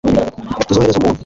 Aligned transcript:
tuzohereza 0.67 0.99
umuntu 0.99 1.19